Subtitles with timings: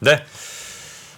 [0.00, 0.22] 네.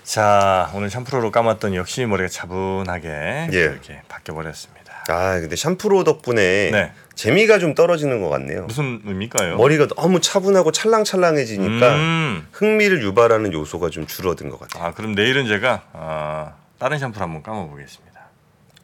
[0.05, 3.59] 자 오늘 샴푸로 감았더니 역시 머리가 차분하게 예.
[3.59, 5.05] 이렇게 바뀌어 버렸습니다.
[5.09, 6.93] 아 근데 샴푸로 덕분에 네.
[7.15, 8.65] 재미가 좀 떨어지는 것 같네요.
[8.67, 9.57] 무슨 의미일까요?
[9.57, 12.47] 머리가 너무 차분하고 찰랑찰랑해지니까 음.
[12.53, 14.85] 흥미를 유발하는 요소가 좀 줄어든 것 같아요.
[14.85, 18.21] 아 그럼 내일은 제가 아, 다른 샴푸를 한번 감아보겠습니다.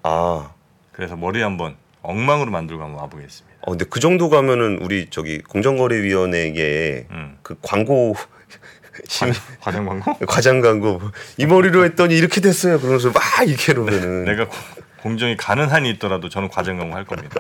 [0.03, 0.51] 아,
[0.93, 3.59] 그래서 머리 한번 엉망으로 만들고 한번 와보겠습니다.
[3.63, 7.39] 어, 근데 그 정도 가면은 우리 저기 공정거래위원회에 음.
[7.43, 8.15] 그 광고
[9.09, 10.15] 심 과장 광고?
[10.27, 11.01] 과장 광고
[11.37, 12.79] 이 머리로 했더니 이렇게 됐어요.
[12.79, 14.57] 그러면서 막 이렇게 놓으면은 내가 고-
[15.03, 17.37] 공정이 가는 한이 있더라도 저는 과장 광고 할 겁니다.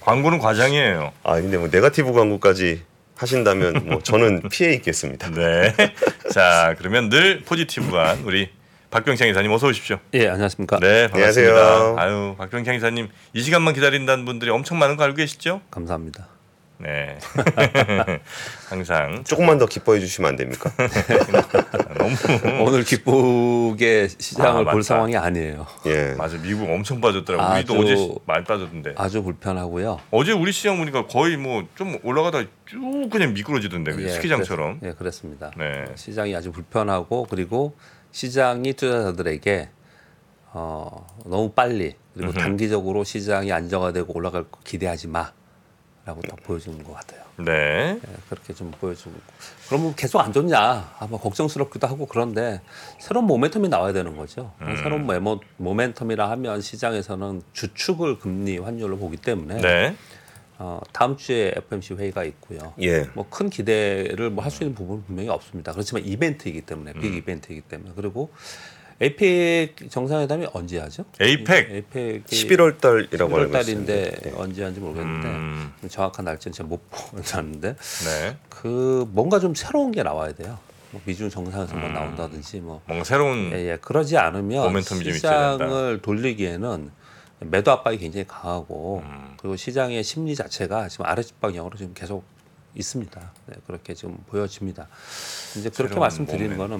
[0.00, 1.12] 광고는 과장이에요.
[1.22, 2.82] 아 근데 뭐 네가티브 광고까지
[3.16, 5.30] 하신다면 뭐 저는 피해 있겠습니다.
[5.30, 5.74] 네.
[6.32, 8.50] 자 그러면 늘 포지티브한 우리
[8.90, 9.98] 박병창 이사님 어서 오십시오.
[10.14, 10.78] 예, 안녕하십니까?
[10.80, 11.52] 네 반갑습니다.
[11.52, 11.96] 안녕하세요.
[11.98, 15.60] 아유 박병창 이사님 이 시간만 기다린다는 분들이 엄청 많은 거 알고 계시죠?
[15.70, 16.28] 감사합니다.
[16.78, 17.16] 네.
[18.68, 20.70] 항상 조금만 더 기뻐해 주시면 안 됩니까?
[21.96, 22.14] 너무
[22.66, 24.72] 오늘 기쁘게 시장을 아.
[24.72, 25.66] 볼 상황이 아니에요.
[25.86, 26.14] 예.
[26.14, 27.42] 맞아 미국 엄청 빠졌더라고.
[27.42, 28.94] 아주- 우리도 어제 많이 빠졌던데.
[28.96, 30.00] 아주 불편하고요.
[30.10, 34.80] 어제 우리 시장 보니까 거의 뭐 좀 올라가다 쭉 그냥 미끄러지던데 예, 스키장처럼.
[34.80, 35.50] 그랬, 예, 그렇습니다.
[35.56, 35.84] 네.
[35.94, 37.76] 시장이 아주 불편하고 그리고
[38.12, 39.68] 시장이 투자자들에게
[40.52, 42.32] 어, 너무 빨리 그리고.
[42.32, 45.32] 단기적으로 시장이 안정화되고 올라갈 거 기대하지 마
[46.06, 47.22] 라고 딱 보여주는 것 같아요.
[47.38, 47.98] 네.
[47.98, 49.14] 예, 그렇게 좀 보여주고
[49.68, 52.60] 그러면 계속 안 좋냐 아마 걱정스럽기도 하고 그런데
[53.00, 54.76] 새로운 모멘텀이 나와야 되는 거죠 음.
[54.76, 59.96] 새로운 모멘- 모멘텀이라 하면 시장에서는 주축을 금리 환율로 보기 때문에 네.
[60.58, 63.08] 어, 다음 주에 FMC 회의가 있고요 예.
[63.14, 67.14] 뭐큰 기대를 뭐 할 수 있는 부분은 분명히 없습니다 그렇지만 이벤트이기 때문에 빅 음.
[67.16, 68.30] 이벤트이기 때문에 그리고
[69.02, 71.04] APEC 정상회담이 언제 하죠?
[71.20, 71.70] 에이펙.
[71.70, 74.12] APEC 11월 달이라고 11월 알고 달인데.
[74.26, 74.32] 예.
[74.36, 75.72] 언제 하는지 모르겠는데 음.
[75.88, 78.36] 정확한 날짜는 제가 못 보았는데 네.
[78.48, 80.58] 그 뭔가 좀 새로운 게 나와야 돼요.
[80.92, 81.92] 뭐 미중 정상에서 뭐 음.
[81.94, 83.76] 나온다든지 뭐 뭔가 새로운 예, 예.
[83.80, 85.12] 그러지 않으면 모멘텀이.
[85.12, 86.90] 시장을 돌리기에는
[87.40, 89.34] 매도 압박이 굉장히 강하고 음.
[89.38, 92.24] 그리고 시장의 심리 자체가 지금 아래쪽 방향으로 지금 계속
[92.76, 93.32] 있습니다.
[93.46, 94.88] 네, 그렇게 지금 보여집니다.
[95.58, 96.78] 이제 그렇게 말씀드리는 거는.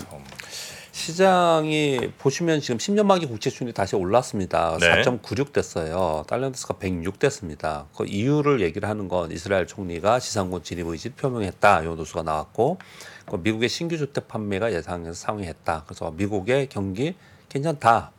[0.95, 4.79] 시장이 보시면 지금 10년 만기 국채 수익률이 다시 올랐습니다.
[4.79, 5.03] 네.
[5.03, 6.23] 4.96 됐어요.
[6.29, 7.87] 달러스가 106 됐습니다.
[7.97, 11.85] 그 이유를 얘기를 하는 건 이스라엘 총리가 지상권 진입 의지를 표명했다.
[11.85, 12.79] 요 노수가 나왔고
[13.27, 15.83] 그 미국의 신규 주택 판매가 예상에서 상회했다.
[15.85, 17.17] 그래서 미국의 경기
[17.49, 18.13] 괜찮다.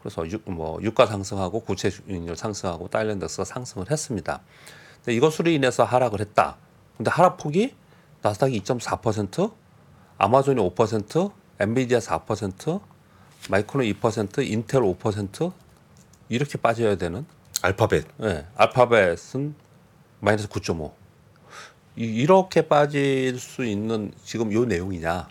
[0.00, 4.40] 그래서 유, 뭐 유가 상승하고 국채 수익률 상승하고 달러인덱스가 상승을 했습니다.
[4.98, 6.58] 근데 이것으로 인해서 하락을 했다.
[6.96, 7.74] 근데 하락폭이
[8.22, 9.52] 나스닥이 2.4%,
[10.16, 12.80] 아마존이 5%, 엔비디아 4%,
[13.50, 15.52] 마이크론 2%, 인텔 5%
[16.28, 17.26] 이렇게 빠져야 되는
[17.62, 18.04] 알파벳.
[18.22, 19.54] 예, 알파벳은
[20.20, 20.92] 마이너스 9.5.
[21.96, 25.28] 이, 이렇게 빠질 수 있는 지금 요 내용이냐?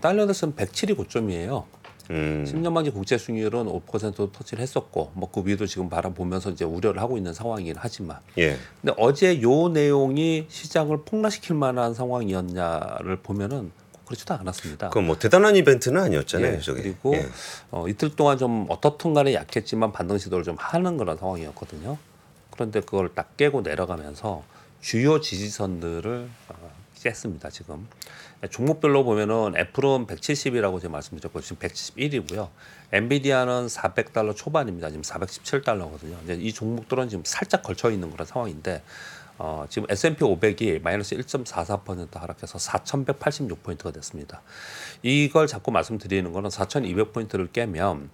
[0.00, 1.66] 달러인덱스는 107이 고점이에요.
[2.10, 2.44] 음.
[2.46, 7.32] 10년 만기 국제 수익률은 5%도 터치를 했었고 뭐그 위도 지금 바라보면서 이제 우려를 하고 있는
[7.32, 8.56] 상황이긴 하지만 예.
[8.80, 13.72] 근데 어제 요 내용이 시장을 폭락시킬 만한 상황이었냐를 보면은
[14.06, 14.88] 그렇지도 않았습니다.
[14.88, 16.54] 그건 뭐 대단한 이벤트는 아니었잖아요.
[16.54, 16.82] 예, 저게.
[16.82, 17.28] 그리고 예.
[17.70, 21.98] 어, 이틀 동안 좀 어떻든 간에 약했지만 반등 시도를 좀 하는 그런 상황이었거든요.
[22.50, 24.44] 그런데 그걸 딱 깨고 내려가면서
[24.80, 26.70] 주요 지지선들을 어,
[27.02, 27.50] 깼습니다.
[27.50, 27.86] 지금
[28.50, 32.48] 종목별로 보면은 애플은 170이라고 제가 말씀드렸고 지금 171이고요.
[32.92, 34.90] 엔비디아는 400달러 초반입니다.
[34.90, 36.22] 지금 417달러거든요.
[36.24, 38.82] 이제 이 종목들은 지금 살짝 걸쳐 있는 그런 상황인데
[39.38, 44.42] 어, 지금 S&P 500이 마이너스 1.44% 하락해서 4,186포인트가 됐습니다.
[45.02, 48.10] 이걸 자꾸 말씀드리는 거는 4,200포인트를 깨면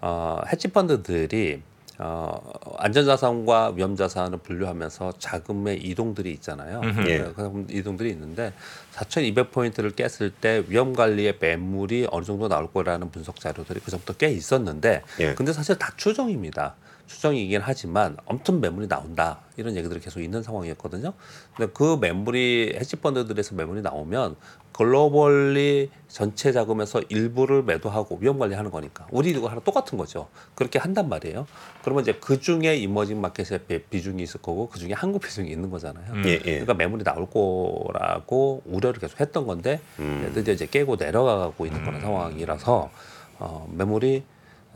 [0.00, 1.62] 어, 헤지 펀드들이
[1.98, 6.80] 어, 안전자산과 위험자산을 분류하면서 자금의 이동들이 있잖아요.
[7.06, 7.18] 예.
[7.18, 8.52] 네, 그런 이동들이 있는데
[8.94, 15.02] 4,200포인트를 깼을 때 위험 관리의 매물이 어느 정도 나올 거라는 분석 자료들이 그전부터 꽤 있었는데
[15.20, 15.34] 예.
[15.34, 16.74] 근데 사실 다 추정입니다.
[17.06, 21.12] 추정이긴 하지만 엄청 매물이 나온다 이런 얘기들이 계속 있는 상황이었거든요.
[21.56, 24.36] 근데 그 매물이 헤지 펀드들에서 매물이 나오면
[24.72, 30.28] 글로벌리 전체 자금에서 일부를 매도하고 위험 관리하는 거니까 우리 이거 하나 똑같은 거죠.
[30.56, 31.46] 그렇게 한단 말이에요.
[31.82, 35.70] 그러면 이제 그 중에 이머징 마켓의 비- 비중이 있을 거고 그 중에 한국 비중이 있는
[35.70, 36.12] 거잖아요.
[36.12, 36.22] 음.
[36.26, 36.40] 예, 예.
[36.40, 40.30] 그러니까 매물이 나올 거라고 우려를 계속 했던 건데 음.
[40.34, 42.90] 드디어 이제 깨고 내려가고 있는 그런 상황이라서
[43.38, 44.22] 어, 매물이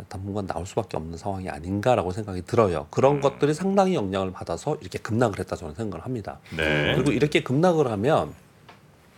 [0.08, 2.86] 당분간 나올 수밖에 없는 상황이 아닌가라고 생각이 들어요.
[2.90, 3.20] 그런 음.
[3.20, 6.38] 것들이 상당히 영향을 받아서 이렇게 급락을 했다 저는 생각을 합니다.
[6.56, 6.94] 네.
[6.94, 8.32] 그리고 이렇게 급락을 하면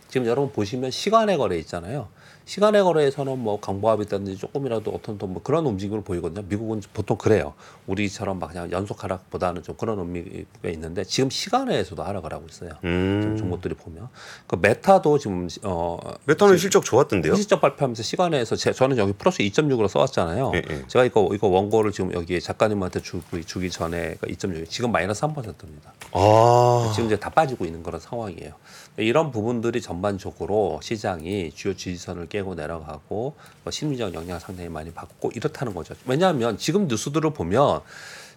[0.07, 2.07] 지금 여러분 보시면 시간의 거래 있잖아요.
[2.51, 6.45] 시간의 거래에서는 뭐 강보합이든지 조금이라도 어떤 또뭐 그런 움직임을 보이거든요.
[6.49, 7.53] 미국은 보통 그래요.
[7.87, 12.71] 우리처럼 막 그냥 연속 하락보다는 좀 그런 의미가 있는데 지금 시간에서도 하락을 하고 있어요.
[12.83, 13.37] 음.
[13.39, 14.09] 종목들이 보면
[14.47, 17.35] 그 메타도 지금 어 메타는 실적 좋았던데요?
[17.35, 20.51] 실적 발표하면서 시간에서 제, 저는 여기 플러스 2.6으로 써왔잖아요.
[20.55, 20.83] 예, 예.
[20.87, 25.93] 제가 이거 이거 원고를 지금 여기 작가님한테 주기, 주기 전에가 2.6 지금 마이너스 3%입니다.
[26.11, 26.91] 아.
[26.93, 28.55] 지금 이제 다 빠지고 있는 그런 상황이에요.
[28.97, 35.73] 이런 부분들이 전반적으로 시장이 주요 지지선을 깨고 내려가고 뭐 심리적 영향을 상당히 많이 받고 이렇다는
[35.73, 35.95] 거죠.
[36.05, 37.81] 왜냐하면 지금 뉴스들을 보면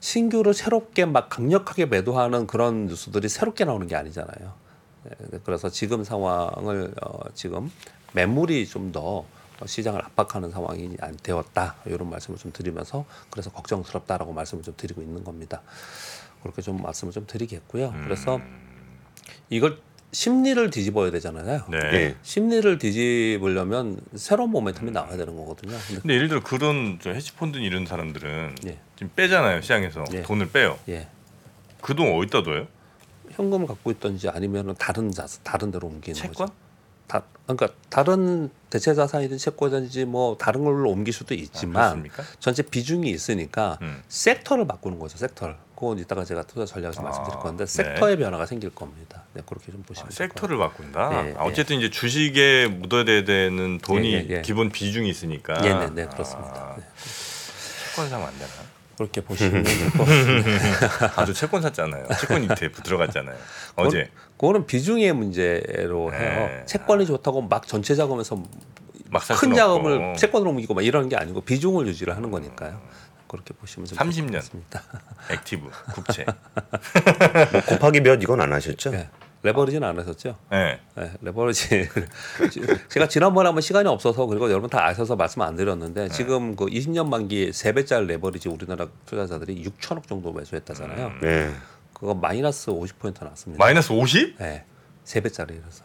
[0.00, 4.52] 신규를 새롭게 막 강력하게 매도하는 그런 뉴스들이 새롭게 나오는 게 아니잖아요.
[5.06, 7.70] 예, 그래서 지금 상황을 어, 지금
[8.12, 9.24] 매물이 좀 더
[9.66, 15.22] 시장을 압박하는 상황이 안 되었다 이런 말씀을 좀 드리면서 그래서 걱정스럽다라고 말씀을 좀 드리고 있는
[15.24, 15.62] 겁니다.
[16.42, 17.94] 그렇게 좀 말씀을 좀 드리겠고요.
[18.04, 18.40] 그래서
[19.48, 19.78] 이걸
[20.14, 21.64] 심리를 뒤집어야 되잖아요.
[21.68, 21.78] 네.
[21.92, 22.16] 예.
[22.22, 25.76] 심리를 뒤집으려면 새로운 모멘텀이 나와야 되는 거거든요.
[25.88, 28.78] 근데 근데 예를 들어 그런 저 헤지펀드 이런 사람들은 예.
[28.96, 30.22] 지금 빼잖아요 시장에서 예.
[30.22, 30.78] 돈을 빼요.
[30.88, 31.08] 예.
[31.80, 32.66] 그 돈 어디다 둬요?
[33.32, 36.46] 현금을 갖고 있든지 아니면 다른 자 다른 데로 옮기는 채권?
[36.46, 36.52] 거죠.
[37.08, 42.22] 다 그러니까 다른 대체 자산이든 채권이든지 뭐 다른 걸로 옮길 수도 아, 있지만 그렇습니까?
[42.38, 44.00] 전체 비중이 있으니까 음.
[44.08, 45.18] 섹터를 바꾸는 거죠.
[45.18, 45.56] 섹터를.
[45.84, 47.82] 그건 이따가 제가 투자 전략에서 아, 말씀드릴 건데 네.
[47.82, 49.22] 섹터의 변화가 생길 겁니다.
[49.34, 51.26] 네, 그렇게 좀 보시면 아, 섹터를 바꾼다.
[51.28, 54.42] 예, 아, 어쨌든 이제 주식에 묻어야 되는 돈이 예, 예, 예.
[54.42, 55.60] 기본 비중이 있으니까.
[55.62, 56.72] 예, 네, 네, 그렇습니다.
[56.72, 56.82] 아, 네.
[57.90, 58.50] 채권 사면 안 되나?
[58.96, 61.12] 그렇게 보시면 될것 같습니다.
[61.20, 62.06] 아주 채권 샀잖아요.
[62.18, 63.36] 채권 ETF 들어갔잖아요.
[63.76, 64.10] 어제.
[64.38, 66.18] 그거는 비중의 문제로 네.
[66.18, 66.62] 해요.
[66.64, 68.42] 채권이 좋다고 막 전체 자금에서
[69.10, 70.16] 막살 큰 없고.
[70.16, 72.80] 채권으로 옮기고 막 이런 게 아니고 비중을 유지를 하는 거니까요.
[73.28, 74.40] 그렇게 보시면 좀 30 년.
[74.40, 74.82] 좋습니다.
[75.30, 76.24] 액티브 국채.
[76.24, 78.90] 뭐 곱하기 몇 이건 안 하셨죠?
[78.90, 79.08] 네.
[79.42, 80.38] 레버리지는 안 하셨죠?
[80.50, 80.80] 네.
[80.96, 81.86] 네, 레버리지
[82.88, 87.08] 제가 지난번에 한번 시간이 없어서 그리고 여러분 다 아셔서 말씀 안 드렸는데 지금 그 20년
[87.08, 91.12] 만기 3배짜리 레버리지 우리나라 투자자들이 6천억 정도 매수했다잖아요.
[91.20, 91.50] 네.
[91.92, 93.62] 그거 마이너스 50% 났습니다.
[93.62, 94.38] 마이너스 50?
[94.38, 94.64] 네,
[95.04, 95.82] 3배짜리라서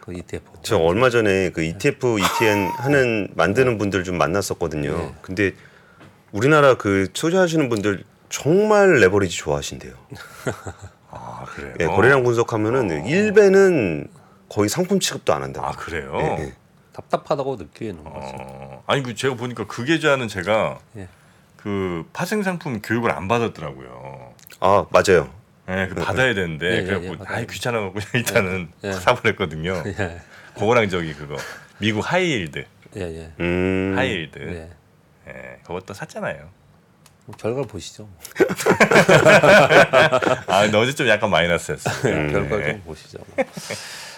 [0.00, 0.44] 그 ETF.
[0.62, 4.96] 저 얼마 전에 그 ETF, ETN 하는 만드는 분들 좀 만났었거든요.
[4.96, 5.14] 네.
[5.22, 5.52] 근데
[6.32, 9.92] 우리나라 그 투자하시는 분들 정말 레버리지 좋아하신대요.
[11.10, 11.74] 아 그래요.
[11.80, 14.08] 예, 거래량 분석하면은 일배는
[14.48, 15.62] 거의 상품 취급도 안 한다.
[15.64, 16.12] 아 그래요.
[16.20, 16.52] 예, 예.
[16.92, 18.36] 답답하다고 느끼는 거죠.
[18.40, 21.08] 어, 아니 그 제가 보니까 그 계좌는 제가 예.
[21.56, 24.34] 그 파생 상품 교육을 안 받았더라고요.
[24.60, 25.30] 아 맞아요.
[25.70, 28.92] 예, 그 받아야 되는데 예, 예, 그래갖고 예, 받아야 아이 귀찮아갖고 그냥 일단은 예, 예.
[28.92, 29.82] 사버렸거든요.
[29.86, 30.20] 예,
[30.54, 31.36] 그거랑 저기 그거
[31.78, 32.64] 미국 high yield,
[32.96, 33.32] 예, 예.
[33.40, 33.94] 음.
[33.96, 34.68] high yield,
[35.28, 35.34] 예.
[35.34, 36.48] 예, 그것도 샀잖아요.
[37.26, 38.08] 뭐 결과를 보시죠.
[40.46, 41.90] 아 근데 어제 좀 약간 마이너스였어.
[42.08, 43.18] 예, 결과를 좀 보시죠.
[43.18, 43.44] 뭐.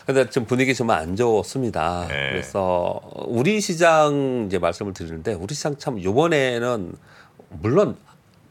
[0.07, 2.07] 근데 좀 분위기 좀안 좋습니다.
[2.09, 2.31] 네.
[2.31, 6.95] 그래서 우리 시장 이제 말씀을 드리는데 우리 시장 참 이번에는
[7.49, 7.97] 물론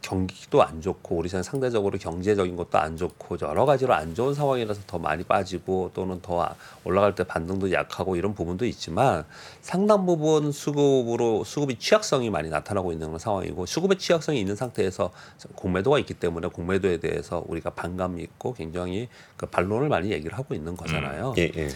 [0.10, 4.82] 경기도 안 좋고 우리 시장 상대적으로 경제적인 것도 안 좋고 여러 가지로 안 좋은 상황이라서
[4.88, 9.24] 더 많이 빠지고 또는 더 올라갈 때 반등도 약하고 이런 부분도 있지만
[9.62, 15.12] 상당 부분 수급으로 수급이 취약성이 많이 나타나고 있는 상황이고 수급의 취약성이 있는 상태에서
[15.54, 20.76] 공매도가 있기 때문에 공매도에 대해서 우리가 반감이 있고 굉장히 그 반론을 많이 얘기를 하고 있는
[20.76, 21.36] 거잖아요.
[21.38, 21.70] 예, 예.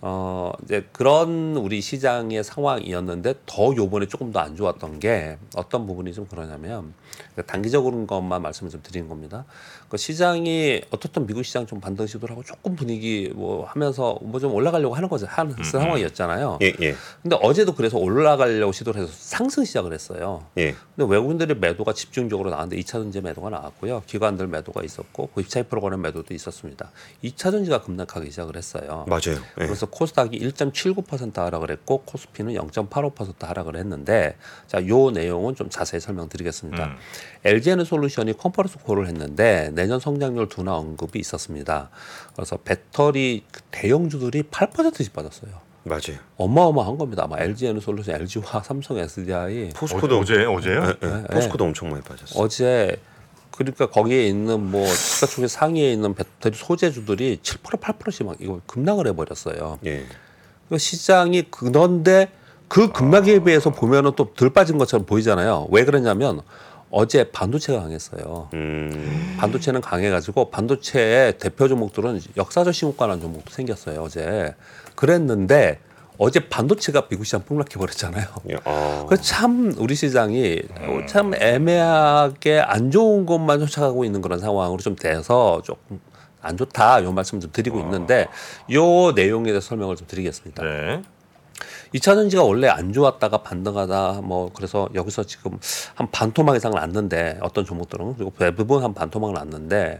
[0.00, 6.12] 어 이제 그런 우리 시장의 상황이었는데 더 요번에 조금 더 안 좋았던 게 어떤 부분이
[6.12, 6.94] 좀 그러냐면
[7.34, 9.44] 그 단기적으로 것만 말씀을 좀 드리는 겁니다.
[9.88, 14.54] 그 시장이 어떻든 미국 시장 좀 반등 시도를 하고 조금 분위기 뭐 하면서 뭐 좀
[14.54, 16.58] 올라가려고 하는 거죠 하는 상황이었잖아요.
[16.62, 16.94] 예, 예.
[17.22, 20.46] 근데 어제도 그래서 올라가려고 시도를 해서 상승 시작을 했어요.
[20.58, 20.74] 예.
[20.96, 24.02] 근데 외국인들의 매도가 집중적으로 나왔는데 2차 전지 매도가 나왔고요.
[24.06, 26.90] 기관들 매도가 있었고 92% 거래 매도도 있었습니다.
[27.24, 29.04] 2차 전지가 급락하기 시작을 했어요.
[29.08, 29.40] 맞아요.
[29.60, 29.66] 예.
[29.66, 36.84] 그래서 코스닥이 1.79% 하락을 했고 코스피는 0.85% 하락을 했는데 자, 요 내용은 좀 자세히 설명드리겠습니다.
[36.84, 36.96] 음.
[37.44, 41.90] LG에는 솔루션이 컨퍼런스 콜을 했는데 내년 성장률 둔화 언급이 있었습니다.
[42.34, 45.52] 그래서 배터리 그 대형주들이 8%씩 빠졌어요.
[45.84, 46.18] 맞아요.
[46.36, 47.24] 어마어마한 겁니다.
[47.24, 50.94] 아마 LG에는 솔루션, LG화, 삼성, SDI 포스코도 어제 어제요?
[51.02, 51.22] 예, 예.
[51.32, 52.42] 포스코도 엄청 많이 빠졌어요.
[52.42, 52.96] 어제
[53.52, 59.78] 그러니까 거기에 있는 뭐 시가총액 상위에 있는 배터리 소재주들이 7% 8%씩 막 이거 급락을 해버렸어요.
[59.86, 60.04] 예.
[60.68, 62.30] 그 시장이 그런데
[62.68, 65.68] 그 급락에 비해서 보면은 또 덜 빠진 것처럼 보이잖아요.
[65.70, 66.42] 왜 그러냐면
[66.90, 68.48] 어제 반도체가 강했어요.
[68.54, 69.36] 음.
[69.38, 74.02] 반도체는 강해가지고 반도체의 대표 종목들은 역사적 신고가라는 종목도 생겼어요.
[74.02, 74.54] 어제
[74.94, 75.80] 그랬는데
[76.16, 78.26] 어제 반도체가 미국 시장 폭락해 버렸잖아요.
[78.50, 78.56] 예.
[78.64, 79.04] 아.
[79.08, 80.62] 그래서 참 우리 시장이
[81.08, 86.00] 참 애매하게 안 좋은 것만 쫓아가고 있는 그런 상황으로 좀 돼서 조금
[86.40, 88.26] 안 좋다 요 말씀 좀 드리고 있는데
[88.72, 90.62] 요 내용에 대해서 설명을 좀 드리겠습니다.
[90.62, 91.02] 네.
[91.92, 95.58] 이차 전지가 원래 안 좋았다가 반등하다 뭐 그래서 여기서 지금
[95.94, 99.98] 한 반토막 이상 났는데 어떤 종목들은 그리고 대부분 한 반토막 났는데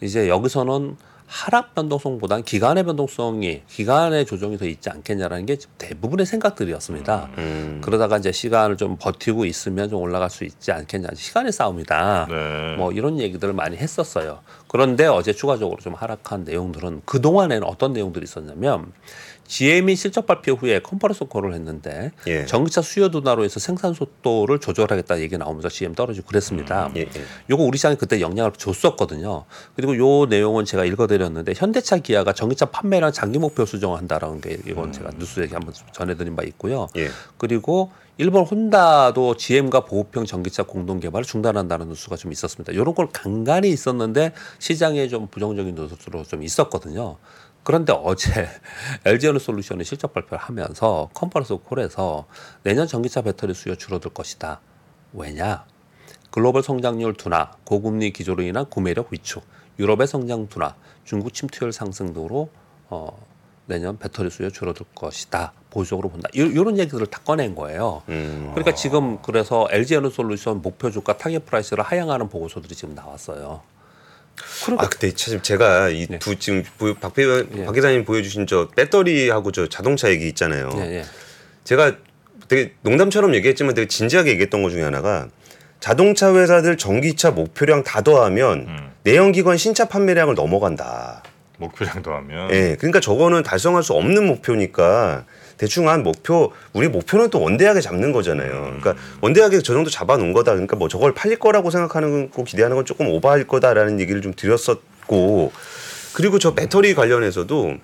[0.00, 0.96] 이제 여기서는
[1.28, 7.28] 하락 변동성보다는 기간의 변동성이 기간의 조정이 더 있지 않겠냐라는 게 대부분의 생각들이었습니다.
[7.36, 7.80] 음.
[7.84, 12.26] 그러다가 이제 시간을 좀 버티고 있으면 좀 올라갈 수 있지 않겠냐 시간의 싸움이다.
[12.30, 12.76] 네.
[12.78, 14.40] 뭐 이런 얘기들을 많이 했었어요.
[14.68, 18.90] 그런데 어제 추가적으로 좀 하락한 내용들은 그 동안에는 어떤 내용들이 있었냐면
[19.48, 22.44] GM이 실적 발표 후에 컨퍼런스 콜을 했는데 예.
[22.46, 26.92] 전기차 수요 둔화로 해서 생산 속도를 조절하겠다 얘기 나오면서 GM 떨어지고 그랬습니다.
[26.96, 27.08] 예, 예.
[27.50, 29.44] 요거 우리 시장에 그때 영향을 줬었거든요.
[29.74, 35.10] 그리고 요 내용은 제가 읽어드렸는데 현대차 기아가 전기차 판매량 장기 목표 수정한다라는 게 이건 제가
[35.18, 36.86] 뉴스에 한번 전해드린 바 있고요.
[36.96, 37.08] 예.
[37.38, 42.72] 그리고 일본 혼다도 GM과 보급형 전기차 공동 개발을 중단한다는 뉴스가 좀 있었습니다.
[42.72, 47.16] 이런 걸 간간히 있었는데 시장에 좀 부정적인 뉴스로 좀 있었거든요.
[47.68, 48.48] 그런데 어제
[49.04, 52.24] LG에너솔루션이 실적 발표를 하면서 컨퍼런스 콜에서
[52.62, 54.62] 내년 전기차 배터리 수요 줄어들 것이다.
[55.12, 55.66] 왜냐?
[56.30, 59.44] 글로벌 성장률 둔화, 고금리 기조로 인한 구매력 위축,
[59.78, 62.48] 유럽의 성장 둔화, 중국 침투율 상승 등으로
[62.88, 63.22] 어,
[63.66, 65.52] 내년 배터리 수요 줄어들 것이다.
[65.68, 66.30] 보수적으로 본다.
[66.32, 68.02] 이, 이런 얘기들을 다 꺼낸 거예요.
[68.08, 68.48] 음.
[68.54, 73.60] 그러니까 지금 그래서 LG 에너솔루션 목표 주가 target price를 하향하는 보고서들이 지금 나왔어요.
[74.64, 76.18] 그러니까 아 그때 참 제가 이 네.
[76.18, 77.64] 두 지금 보- 박, 배, 예.
[77.64, 80.70] 박 기자님 보여주신 저 배터리하고 저 자동차 얘기 있잖아요.
[80.76, 81.04] 예, 예.
[81.64, 81.96] 제가
[82.48, 85.28] 되게 농담처럼 얘기했지만 되게 진지하게 얘기했던 것 중에 하나가
[85.80, 88.90] 자동차 회사들 전기차 목표량 다 더하면 음.
[89.04, 91.22] 내연기관 신차 판매량을 넘어간다.
[91.58, 95.24] 목표량 더하면 예, 그러니까 저거는 달성할 수 없는 목표니까
[95.58, 98.76] 대충 한 목표 우리 목표는 또 원대하게 잡는 거잖아요.
[98.78, 100.52] 그러니까 원대하게 저 정도 잡아놓은 거다.
[100.52, 105.52] 그러니까 뭐 저걸 팔릴 거라고 생각하는 거 기대하는 건 조금 오버할 거다라는 얘기를 좀 드렸었고
[106.14, 107.76] 그리고 저 배터리 관련해서도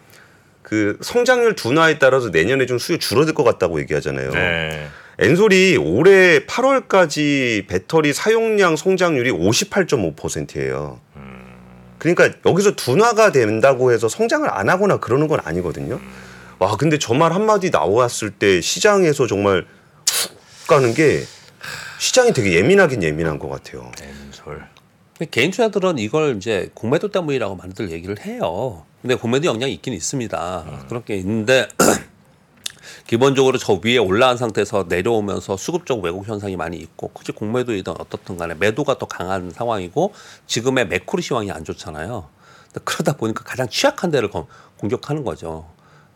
[0.63, 4.31] 그 성장률 둔화에 따라서 내년에 좀 수요 줄어들 것 같다고 얘기하잖아요.
[4.31, 4.89] 네.
[5.19, 11.01] 엔솔이 올해 8월까지 배터리 사용량 성장률이 58.5%예요.
[11.99, 16.01] 그러니까 여기서 둔화가 된다고 해서 성장을 안 하거나 그러는 건 아니거든요.
[16.59, 19.67] 와, 근데 저 말 한마디 나왔을 때 시장에서 정말
[20.09, 21.25] 훅 가는 게
[21.99, 23.91] 시장이 되게 예민하긴 예민한 것 같아요.
[25.19, 28.85] 근데 개인 투자들은 이걸 이제 공매도 때문이라고 많이들 얘기를 해요.
[29.03, 30.65] 근데 공매도 영향이 있긴 있습니다.
[30.89, 31.69] 그런 게 있는데
[33.07, 38.55] 기본적으로 저 위에 올라간 상태에서 내려오면서 수급적 왜곡 현상이 많이 있고 굳이 공매도이든 어떻든 간에
[38.55, 40.13] 매도가 더 강한 상황이고
[40.47, 42.29] 지금의 매크로 시황이 안 좋잖아요.
[42.85, 44.47] 그러다 보니까 가장 취약한 데를 거-
[44.79, 45.67] 공격하는 거죠.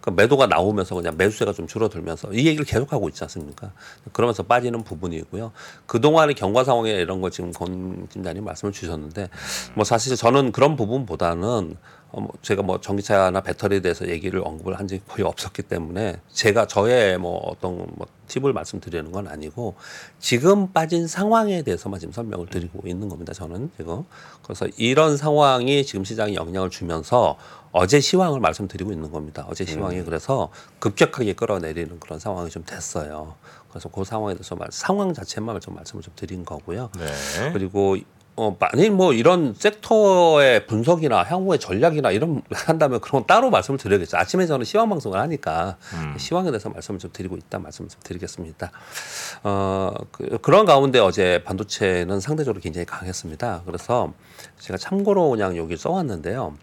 [0.08, 3.72] 그러니까 매도가 나오면서 그냥 매수세가 좀 줄어들면서 이 얘기를 계속하고 있지 않습니까?
[4.12, 5.52] 그러면서 빠지는 부분이고요.
[5.86, 9.28] 그동안의 경과 상황에 이런 거 지금 권 팀장님 말씀을 주셨는데
[9.74, 11.76] 뭐 사실 저는 그런 부분보다는
[12.10, 16.66] 어, 뭐 제가 뭐 전기차나 배터리에 대해서 얘기를 언급을 한 적이 거의 없었기 때문에 제가
[16.66, 19.74] 저의 뭐 어떤 뭐 팁을 말씀드리는 건 아니고
[20.18, 23.32] 지금 빠진 상황에 대해서만 지금 설명을 드리고 있는 겁니다.
[23.32, 24.04] 저는 지금
[24.42, 27.36] 그래서 이런 상황이 지금 시장에 영향을 주면서
[27.72, 29.46] 어제 시황을 말씀드리고 있는 겁니다.
[29.48, 33.34] 어제 시황이 그래서 급격하게 끌어내리는 그런 상황이 좀 됐어요.
[33.68, 36.90] 그래서 그 상황에 대해서 말, 상황 자체만 좀 말씀을 좀 드린 거고요.
[36.98, 37.52] 네.
[37.52, 37.96] 그리고
[38.38, 44.16] 어 만약 뭐 이런 섹터의 분석이나 향후의 전략이나 이런 한다면 그런 건 따로 말씀을 드려야겠죠.
[44.16, 46.14] 아침에 저는 시황 방송을 하니까 음.
[46.16, 48.70] 시황에 대해서 말씀을 좀 드리고 있다 말씀을 좀 드리겠습니다.
[49.42, 53.62] 어 그, 그런 가운데 어제 반도체는 상대적으로 굉장히 강했습니다.
[53.66, 54.12] 그래서
[54.60, 56.54] 제가 참고로 그냥 여기 써왔는데요.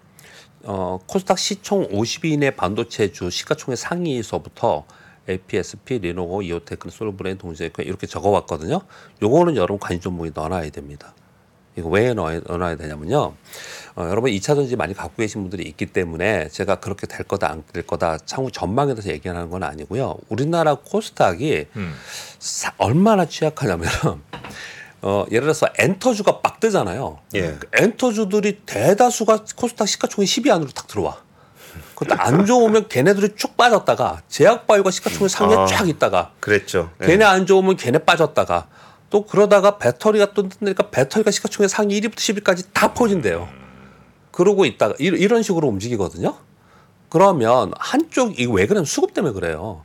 [0.63, 4.85] 어, 코스닥 시총 50위 이내 반도체 주 시가총액 상위에서부터
[5.29, 8.79] HPSP, 리노공업, 이오테크, 솔브레인, 동시에크 이렇게 적어왔거든요.
[9.21, 11.13] 요거는 여러분 관심 종목에 넣어놔야 됩니다.
[11.77, 13.33] 이거 왜 넣어야, 넣어놔야 되냐면요.
[13.97, 17.63] 어, 여러분 2차 전지 많이 갖고 계신 분들이 있기 때문에 제가 그렇게 될 거다 안
[17.73, 20.17] 될 거다 향후 전망에 대해서 얘기하는 건 아니고요.
[20.29, 21.95] 우리나라 코스닥이 음.
[22.39, 23.89] 사- 얼마나 취약하냐면
[25.01, 27.19] 어, 예를 들어서 엔터주가 막 뜨잖아요.
[27.35, 27.55] 예.
[27.59, 31.17] 그 엔터주들이 대다수가 코스닥 시가총액 10위 안으로 딱 들어와.
[31.93, 35.65] 그때 안 좋으면 걔네들이 쭉 빠졌다가 제약바이오가 시가총액 상위에 아.
[35.65, 36.91] 쫙 있다가 그랬죠.
[37.01, 37.05] 예.
[37.07, 38.67] 걔네 안 좋으면 걔네 빠졌다가
[39.09, 43.47] 또 그러다가 배터리가 또 뜨니까 배터리가 시가총액 상위 1위부터 10위까지 다 퍼진대요.
[44.31, 46.35] 그러고 있다가 이- 이런 식으로 움직이거든요.
[47.09, 49.81] 그러면 한쪽 이거 왜 그러냐면 수급 때문에 그래요.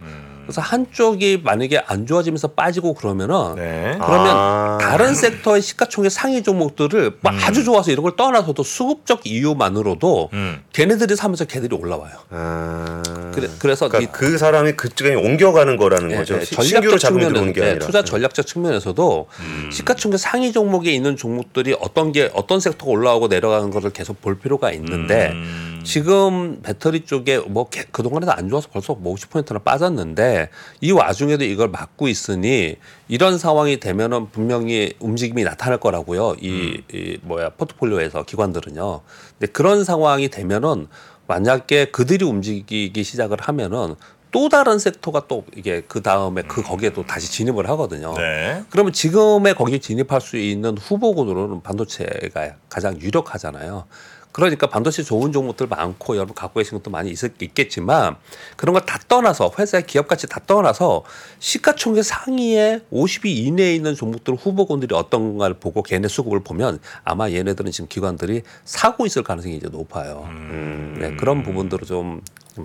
[0.51, 3.93] 그래서 한쪽이 만약에 안 좋아지면서 빠지고 그러면은 네.
[4.05, 4.79] 그러면 아.
[4.81, 10.61] 다른 섹터의 시가총액 상위 종목들을 뭐 아주 좋아서 이런 걸 떠나서도 수급적 이유만으로도 음.
[10.73, 12.15] 걔네들이 사면서 걔들이 올라와요.
[12.31, 13.03] 아.
[13.33, 16.37] 그래, 그래서 그러니까 그 사람이 그쪽에 옮겨가는 거라는 이- 거죠.
[16.41, 17.79] 예, 시- 전략적 측면에서 아니라.
[17.79, 19.27] 투자 전략적 측면에서도
[19.71, 24.73] 시가총액 상위 종목에 있는 종목들이 어떤 게 어떤 섹터가 올라오고 내려가는 것을 계속 볼 필요가
[24.73, 25.81] 있는데 음.
[25.85, 30.40] 지금 배터리 쪽에 뭐 개- 그동안에도 안 좋아서 벌써 뭐 50%나 빠졌는데
[30.81, 32.77] 이 와중에도 이걸 막고 있으니
[33.09, 36.37] 이런 상황이 되면은 분명히 움직임이 나타날 거라고요.
[36.41, 39.01] 이, 이 뭐야 포트폴리오에서 기관들은요.
[39.39, 40.87] 근데 그런 상황이 되면은
[41.27, 43.95] 만약에 그들이 움직이기 시작을 하면은
[44.33, 48.15] 또 다른 섹터가 또 이게 그 다음에 그 거기에 또 다시 진입을 하거든요.
[48.17, 48.63] 네.
[48.71, 53.85] 그러면 지금의 거기에 진입할 수 있는 후보군으로는 반도체가 가장 유력하잖아요.
[54.33, 58.17] 그러니까 반도체 좋은 종목들 많고 여러분 갖고 계신 것도 많이 있, 있겠지만
[58.57, 61.05] 그런 걸 다 떠나서 회사의 기업 가치 다 떠나서
[61.39, 67.89] 시가총액 상위에 50위 이내에 있는 종목들 후보군들이 어떤가를 보고 걔네 수급을 보면 아마 얘네들은 지금
[67.89, 70.25] 기관들이 사고 있을 가능성이 이제 높아요.
[70.29, 70.97] 음.
[70.99, 72.21] 네, 그런 부분들을 좀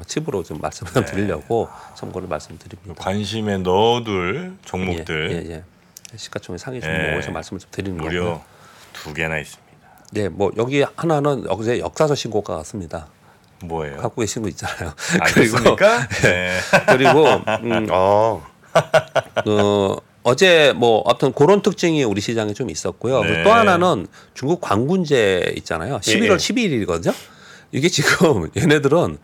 [0.08, 1.06] 칩으로 좀 말씀을 네.
[1.06, 2.96] 드리려고 참고를 말씀드립니다.
[3.04, 5.64] 관심에 넣어둘 종목들 예, 예, 예.
[6.18, 7.22] 시가총액 상위 예.
[7.22, 8.42] 좀 말씀을 좀 드리는 거고요.
[8.94, 9.65] 두 개나 있습니다.
[10.12, 13.08] 네, 뭐 여기 하나는 어제 역사서 신고가 같습니다.
[13.64, 13.98] 뭐예요?
[13.98, 14.94] 갖고 계신 거 있잖아요.
[15.20, 16.08] 알겠습니까?
[16.24, 16.60] 네.
[16.88, 18.42] 그리고 음, 아,
[19.46, 23.22] 어, 어제 뭐 어떤 그런 특징이 우리 시장에 좀 있었고요.
[23.22, 23.28] 네.
[23.28, 26.00] 그리고 또 하나는 중국 광군제 있잖아요.
[26.00, 26.36] 11월 예, 예.
[26.86, 27.14] 12일이거든요.
[27.72, 29.18] 이게 지금 얘네들은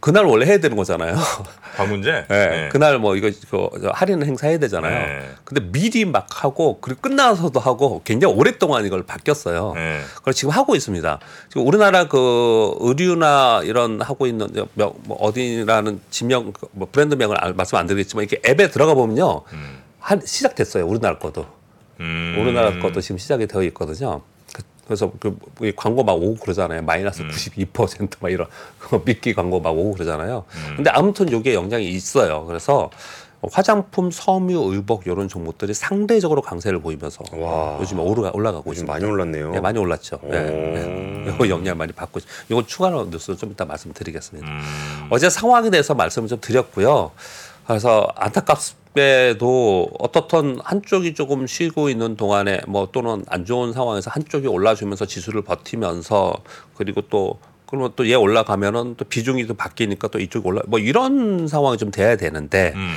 [0.00, 1.14] 그날 원래 해야 되는 거잖아요.
[1.76, 2.24] 방문제.
[2.28, 2.68] 네.
[2.72, 5.06] 그날 뭐 이거 그 할인 행사 해야 되잖아요.
[5.06, 5.30] 네.
[5.44, 9.74] 근데 미리 막 하고 그리고 끝나서도 하고 굉장히 오랫동안 이걸 바뀌었어요.
[9.74, 10.00] 네.
[10.16, 11.18] 그걸 지금 하고 있습니다.
[11.50, 17.76] 지금 우리나라 그 의류나 이런 하고 있는 명, 뭐 어디라는 지명 그뭐 브랜드명을 알- 말씀
[17.76, 19.42] 안 드리겠지만 이렇게 앱에 들어가 보면요
[19.98, 20.86] 한 시작됐어요.
[20.86, 21.44] 우리나라 것도
[22.00, 22.36] 음.
[22.40, 24.22] 우리나라 것도 지금 시작이 되어 있거든요.
[24.90, 25.12] 그- 그래서
[25.56, 26.82] 그이 광고 막 오고 그러잖아요.
[26.82, 28.48] 마이너스 92%막 이런
[29.04, 30.44] 미끼 광고 막 오고 그러잖아요.
[30.76, 32.44] 근데 아무튼 요게 영향이 있어요.
[32.46, 32.90] 그래서
[33.52, 37.78] 화장품, 섬유, 의복 이런 종목들이 상대적으로 강세를 보이면서 와.
[37.80, 38.92] 요즘 오르가 올라가고 있습니다.
[38.92, 39.52] 많이 올랐네요.
[39.52, 40.18] 네, 많이 올랐죠.
[40.24, 40.74] 네, 오.
[40.74, 41.32] 네.
[41.34, 44.46] 이거 영향 많이 받고 있- 이거 추가로 뉴스 좀 이따 말씀드리겠습니다.
[44.46, 45.06] 음.
[45.10, 47.12] 어제 상황에 대해서 말씀을 좀 드렸고요.
[47.66, 48.58] 그래서 안타깝
[48.94, 55.42] 게도 어떻든 한쪽이 조금 쉬고 있는 동안에 뭐 또는 안 좋은 상황에서 한쪽이 올라주면서 지수를
[55.42, 56.34] 버티면서
[56.74, 61.46] 그리고 또 그러면 또 얘 올라가면은 또 비중이 또 바뀌니까 또 이쪽이 올라 뭐 이런
[61.46, 62.96] 상황이 좀 돼야 되는데 음.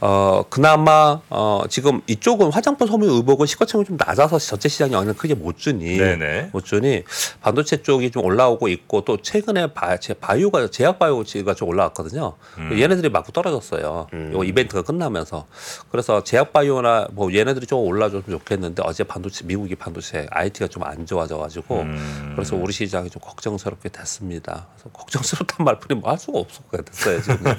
[0.00, 5.34] 어 그나마 어 지금 이쪽은 화장품 소비 의복은 시가총이 좀 낮아서 전체 시장 영향을 크게
[5.34, 6.50] 못 주니 네네.
[6.52, 7.02] 못 주니
[7.40, 12.34] 반도체 쪽이 좀 올라오고 있고 또 최근에 바, 제 바이오가 제약 바이오가 좀 올라왔거든요.
[12.72, 14.06] 얘네들이 막 떨어졌어요.
[14.30, 15.46] 이거 이벤트가 끝나면서
[15.90, 21.06] 그래서 제약 바이오나 뭐 얘네들이 좀 올라줬으면 좋겠는데 어제 반도체 미국이 반도체 IT가 좀 안
[21.06, 22.32] 좋아져가지고 음.
[22.36, 24.66] 그래서 우리 시장이 좀 걱정스럽게 됐습니다.
[24.74, 27.52] 그래서 걱정스럽단 말뿐이 뭐 할 수가 없을 것 됐어요 지금.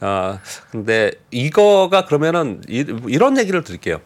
[0.00, 0.40] 아
[0.72, 1.57] 근데 이거
[1.90, 4.00] 가 그러면은 이, 이런 얘기를 드릴게요.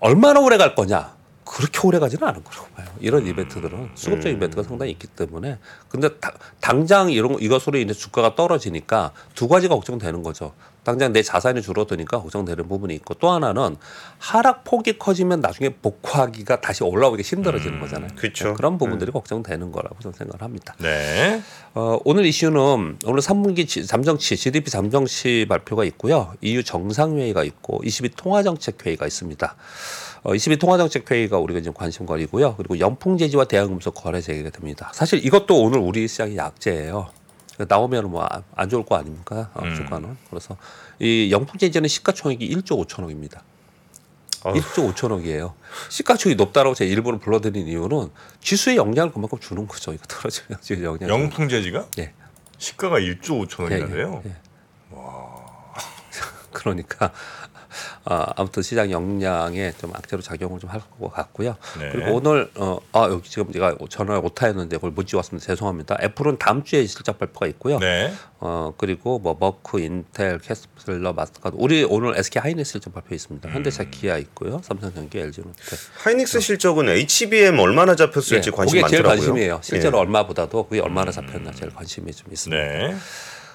[0.00, 1.13] 얼마나 오래 갈 거냐?
[1.44, 2.86] 그렇게 오래 가지는 않을 거라고 봐요.
[3.00, 8.34] 이런 이벤트들은 수급적 이벤트가 상당히 있기 때문에 근데 다- 당장 이런 거- 이것으로 인해 주가가
[8.34, 10.52] 떨어지니까 두 가지가 걱정되는 거죠.
[10.84, 13.76] 당장 내 자산이 줄어드니까 걱정되는 부분이 있고 또 하나는
[14.18, 18.10] 하락 폭이 커지면 나중에 복구하기가 다시 올라오기 힘들어지는 거잖아요.
[18.16, 18.52] 그쵸.
[18.54, 20.74] 그런 부분들이 걱정되는 거라고 저는 생각을 합니다.
[20.78, 21.42] 네.
[21.74, 26.34] 어, 오늘 이슈는 오늘 3분기 지- 잠정치 GDP 잠정치 발표가 있고요.
[26.42, 29.56] EU 정상회의가 있고 22 통화정책회의가 있습니다.
[30.24, 32.56] 어, 22 통화정책회의가 우리가 지금 관심거리고요.
[32.56, 34.90] 그리고 연풍제지와 대한금속 거래 재개가 됩니다.
[34.94, 37.10] 사실 이것도 오늘 우리 시장의 약재예요.
[37.68, 39.50] 나오면 뭐안 좋을 거 아닙니까?
[39.52, 39.74] 어, 음.
[39.74, 40.16] 주가는.
[40.30, 40.56] 그래서
[40.98, 43.40] 이 영풍제지는 시가총액이 1조 5천억입니다.
[44.44, 44.54] 아유.
[44.54, 45.52] 1조 5천억이에요.
[45.90, 48.08] 시가총액이 높다라고 제가 일부러 불러드린 이유는
[48.40, 49.92] 지수에 영향을 그만큼 주는 거죠.
[49.92, 51.08] 이거 떨어지면 지금 영향.
[51.10, 52.14] 영풍제지가 예.
[52.56, 54.22] 시가가 1조 5천억이나 예, 예, 돼요.
[54.24, 54.36] 예.
[56.50, 57.12] 그러니까
[58.04, 61.56] 아, 아무튼 시장 역량에 좀 악재로 작용을 좀 할 것 같고요.
[61.78, 61.90] 네.
[61.92, 65.46] 그리고 오늘 어, 아 여기 지금 제가 전화 오타였는데 그걸 못 지웠습니다.
[65.46, 65.96] 죄송합니다.
[66.02, 67.78] 애플은 다음 주에 실적 발표가 있고요.
[67.78, 68.12] 네.
[68.40, 73.48] 어 그리고 뭐 머크, 인텔, 캐터필러, 마스터카드 우리 오늘 SK 하이닉스 실적 발표 있습니다.
[73.50, 74.60] 현대차, 기아 있고요.
[74.62, 75.76] 삼성전기, LG이노텍.
[76.04, 79.26] 하이닉스 실적은 HBM 얼마나 잡혔을지 관심 예, 그게 제일 많더라고요.
[79.32, 79.60] 관심이에요.
[79.62, 80.02] 실제로 예.
[80.02, 82.62] 얼마보다도 그게 얼마나 잡혔나 제일 관심이 좀 있습니다.
[82.62, 82.94] 네.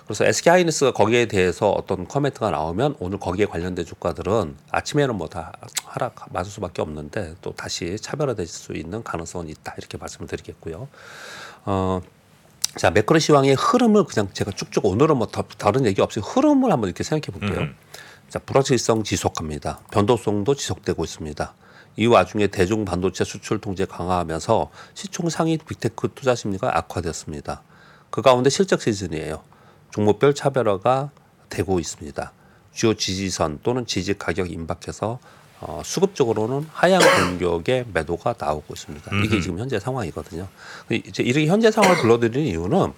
[0.10, 5.54] 그래서 SK 하이닉스가 거기에 대해서 어떤 코멘트가 나오면 오늘 거기에 관련된 주가들은 아침에는 뭐 다
[5.86, 10.88] 하락 맞을 수밖에 없는데 또 다시 차별화될 수 있는 가능성은 있다 이렇게 말씀을 드리겠고요.
[11.66, 12.02] 어.
[12.76, 16.88] 자 매크로 시황의 흐름을 그냥 제가 쭉쭉 오늘은 뭐 더, 다른 얘기 없이 흐름을 한번
[16.88, 17.66] 이렇게 생각해 볼게요.
[17.66, 17.76] 음.
[18.30, 19.82] 자 불확실성 지속합니다.
[19.92, 21.54] 변동성도 지속되고 있습니다.
[21.98, 27.62] 이 와중에 대중 반도체 수출 통제 강화하면서 시총 상위 빅테크 투자 심리가 악화됐습니다.
[28.10, 29.44] 그 가운데 실적 시즌이에요.
[29.92, 31.12] 종목별 차별화가
[31.50, 32.32] 되고 있습니다.
[32.74, 35.20] 주요 지지선 또는 지지 가격 임박해서
[35.62, 39.16] 어, 수급적으로는 하향 공격의 매도가 나오고 있습니다.
[39.26, 40.48] 이게 지금 현재 상황이거든요.
[40.88, 42.94] 근데 이제 이렇게 현재 상황을 불러드리는 이유는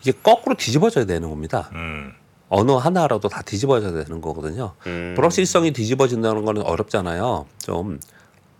[0.00, 1.70] 이게 거꾸로 뒤집어져야 되는 겁니다.
[1.72, 2.12] 음.
[2.48, 4.74] 어느 하나라도 다 뒤집어져야 되는 거거든요.
[4.86, 5.14] 음.
[5.16, 7.46] 불확실성이 뒤집어진다는 거는 어렵잖아요.
[7.58, 7.98] 좀.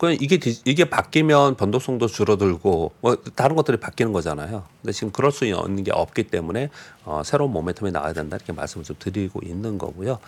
[0.03, 4.65] 그 이게 뒤- 이게 바뀌면 변동성도 줄어들고 뭐 다른 것들이 바뀌는 거잖아요.
[4.81, 6.71] 근데 지금 그럴 수 있는 게 없기 때문에
[7.05, 10.19] 어, 새로운 모멘텀이 나와야 된다 이렇게 말씀을 좀 드리고 있는 거고요.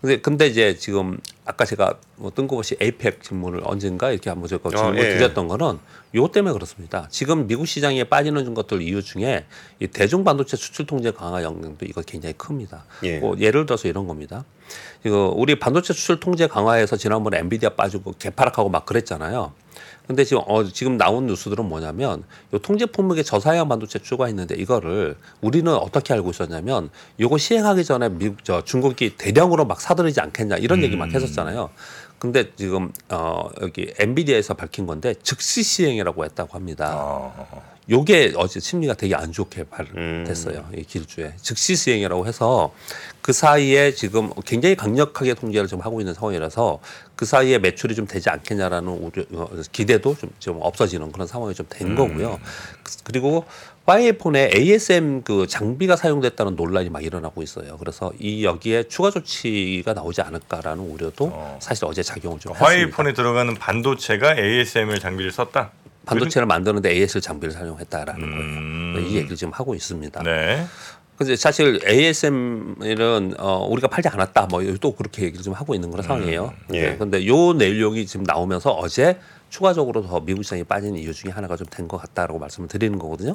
[0.00, 4.96] 근데 근데 이제 지금 아까 제가 뭐 뜬금없이 에이펙 질문을 언젠가 이렇게 한번 제가 질문
[4.96, 5.02] 예.
[5.12, 5.78] 을 드렸던 거는
[6.16, 7.06] 요 때문에 그렇습니다.
[7.08, 9.44] 지금 미국 시장에 빠지는 것들 이유 중에
[9.78, 12.86] 이 대중 반도체 수출 통제 강화 영향도 이거 굉장히 큽니다.
[13.04, 13.20] 예.
[13.20, 14.44] 뭐 예를 들어서 이런 겁니다.
[15.04, 19.52] 이거 우리 반도체 수출 통제 강화에서 지난번에 엔비디아 빠지고 개파락하고 막 그랬잖아요.
[20.06, 25.72] 근데 지금 어 지금 나온 뉴스들은 뭐냐면 요 통제 품목에 저사양 반도체 추가했는데 이거를 우리는
[25.72, 30.96] 어떻게 알고 있었냐면 요거 시행하기 전에 미국 저 중국이 대량으로 막 사들이지 않겠냐 이런 얘기
[30.96, 31.70] 막 했었잖아요.
[32.22, 36.92] 근데 지금 어 여기 엔비디아에서 밝힌 건데 즉시 시행이라고 했다고 합니다.
[36.94, 37.72] 어.
[37.90, 40.22] 요게 어제 심리가 되게 안 좋게 음.
[40.24, 40.68] 발됐어요.
[40.76, 42.72] 이 기술주에 즉시 시행이라고 해서
[43.22, 46.78] 그 사이에 지금 굉장히 강력하게 통제를 지금 하고 있는 상황이라서
[47.16, 51.66] 그 사이에 매출이 좀 되지 않겠냐라는 우려, 어, 기대도 좀, 좀 없어지는 그런 상황이 좀
[51.68, 52.38] 된 거고요.
[53.02, 53.46] 그리고
[53.86, 57.76] 파이폰에 ASM 그 장비가 사용됐다는 논란이 막 일어나고 있어요.
[57.78, 61.58] 그래서 이 여기에 추가 조치가 나오지 않을까라는 우려도 어.
[61.60, 62.96] 사실 어제 작용을 좀 그러니까 했습니다.
[62.96, 65.72] 화이폰에 들어가는 반도체가 ASML 장비를 썼다.
[66.06, 68.92] 반도체를 만드는데 ASL 장비를 사용했다라는 음.
[68.94, 69.08] 거예요.
[69.08, 70.22] 이 얘기를 지금 하고 있습니다.
[70.22, 70.64] 네.
[71.16, 76.02] 근데 사실 ASML은 어 우리가 팔지 않았다 뭐 또 그렇게 얘기를 좀 하고 있는 그런
[76.04, 76.52] 상황이에요.
[76.74, 76.80] 예.
[76.80, 79.18] 네, 근데 요 내용이 지금 나오면서 어제
[79.56, 83.34] 추가적으로 더 미국 시장이 빠진 이유 중에 하나가 좀 된 것 같다라고 말씀을 드리는 거거든요.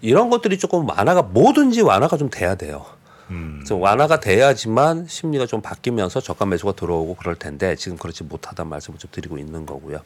[0.00, 2.86] 이런 것들이 조금 완화가 뭐든지 완화가 좀 돼야 돼요.
[3.30, 3.64] 음.
[3.66, 9.00] 좀 완화가 돼야지만 심리가 좀 바뀌면서 저가 매수가 들어오고 그럴 텐데 지금 그렇지 못하다는 말씀을
[9.00, 9.98] 좀 드리고 있는 거고요.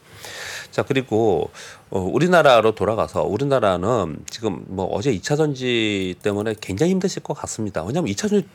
[0.71, 1.51] 자 그리고
[1.91, 7.83] 어, 우리나라로 돌아가서 우리나라는 지금 뭐 어제 2차 전지 때문에 굉장히 힘드실 것 같습니다.
[7.85, 8.47] 왜냐하면 2차 전지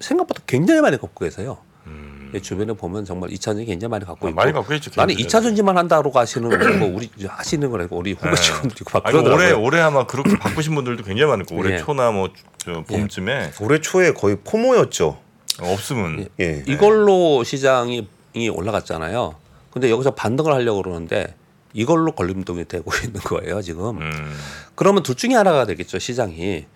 [0.00, 1.58] 생각보다 굉장히 많이 갖고 계세요.
[1.86, 2.17] 음.
[2.34, 4.90] 예, 주변에 보면 정말 2차 전지 굉장히 많이 갖고 아, 있고 많이 갖고 있죠.
[4.96, 5.28] 나는 개인들은.
[5.28, 9.08] 2차 전지만 한다고 하시는 뭐 우리 하시는 거라고 우리 후배 직원들이 막 네.
[9.08, 9.64] 아니, 올해 그러더라고요.
[9.66, 11.78] 올해 아마 그렇게 바꾸신 분들도 굉장히 많을 거고 올해 예.
[11.78, 15.18] 초나 뭐저 봄쯤에 올해 초에 거의 포모였죠.
[15.60, 16.62] 없으면 예.
[16.66, 19.34] 이걸로 시장이 이 올라갔잖아요.
[19.70, 21.34] 근데 여기서 반등을 하려고 그러는데
[21.72, 23.98] 이걸로 걸림돌이 되고 있는 거예요 지금.
[24.00, 24.36] 음.
[24.74, 26.66] 그러면 둘 중에 하나가 되겠죠 시장이.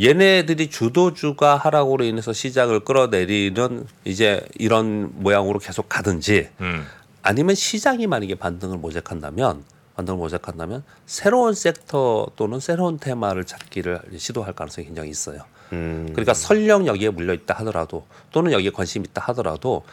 [0.00, 6.86] 얘네들이 주도주가 하락으로 인해서 시장을 끌어내리는 이제 이런 모양으로 계속 가든지 음.
[7.22, 9.64] 아니면 시장이 만약에 반등을 모색한다면
[9.96, 15.40] 반등을 모색한다면 새로운 섹터 또는 새로운 테마를 찾기를 시도할 가능성이 굉장히 있어요.
[15.72, 16.06] 음.
[16.12, 19.84] 그러니까 설령 여기에 물려 있다 하더라도 또는 여기에 관심 있다 하더라도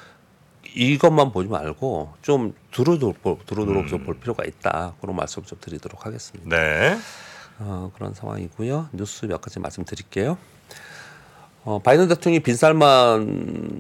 [0.75, 6.47] 이것만 보지 말고 좀 두루두루 볼- 두루두루 좀볼 필요가 있다 그런 말씀 좀 드리도록 하겠습니다.
[6.55, 6.97] 네.
[7.59, 8.89] 어, 그런 상황이고요.
[8.93, 10.37] 뉴스 몇 가지 말씀드릴게요.
[11.63, 13.73] 어, 바이든 대통령이 빈살만과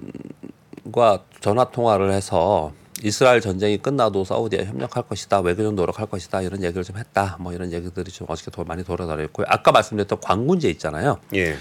[1.41, 2.71] 전화 통화를 해서
[3.05, 7.37] 이스라엘 전쟁이 끝나도 사우디와 협력할 것이다, 외교적 노력할 것이다 이런 얘기를 좀 했다.
[7.39, 9.45] 뭐 이런 얘기들이 좀 어저께 도 많이 돌아다녔고요.
[9.47, 11.19] 아까 말씀드렸던 광군제 있잖아요.
[11.35, 11.55] 예.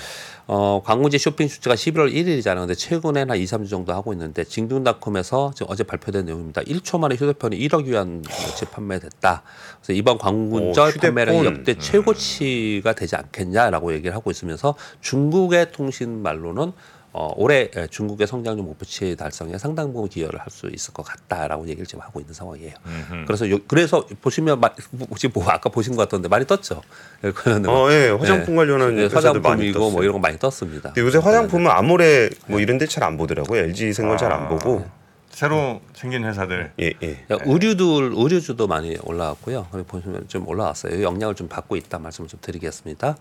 [0.46, 2.61] 어, 광군제 쇼핑 수치가 11월 1일이잖아요.
[2.61, 6.62] 근데 최근에는 한 2, 3주 정도 하고 있는데 징둥닷컴에서 지금 어제 발표된 내용입니다.
[6.62, 9.42] 1초 만에 휴대폰이 1억 위안치 판매됐다.
[9.83, 10.94] 그래서 이번 광군절.
[10.94, 16.72] 판매량이 역대 최고치가 되지 않겠냐라고 얘기를 하고 있으면서 중국의 통신 말로는
[17.16, 21.64] 어, 올해 예, 중국의 성장률 목표치 달성에 상당 부분 기여를 할 수 있을 것 같다라고
[21.68, 22.74] 얘기를 지금 하고 있는 상황이에요.
[22.87, 23.24] 음흠.
[23.27, 24.68] 그래서 요, 그래서 보시면 마,
[25.09, 26.83] 혹시 뭐 아까 보신 것 같던데 많이 떴죠.
[27.22, 28.09] 그거는 어, 예.
[28.11, 29.92] 화장품 관련한 네, 화장품이고 떴어요.
[29.92, 30.92] 뭐 이런 거 많이 떴습니다.
[30.92, 33.61] 근데 요새 화장품은 아모레 뭐 이런 데 잘 안 보더라고요.
[33.62, 34.48] LG 생활 잘안 아.
[34.48, 34.85] 보고.
[35.31, 36.72] 새로 생긴 회사들.
[36.81, 37.11] 예, 예.
[37.33, 39.66] 야, 의류들 의류주도 많이 올라왔고요.
[39.87, 41.03] 보시면 좀 올라왔어요.
[41.03, 43.16] 영향을 좀 받고 있다 말씀을 좀 드리겠습니다.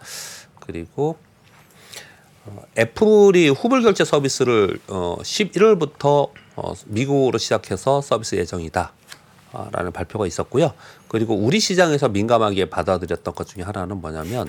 [0.60, 1.33] 그리고 어,
[2.78, 8.92] 애플이 후불 결제 서비스를 어, 11월부터 어, 미국으로 시작해서 서비스 예정이다.
[9.56, 10.74] 아, 라는 발표가 있었고요.
[11.08, 14.48] 그리고 우리 시장에서 민감하게 받아들였던 것 중에 하나는 뭐냐면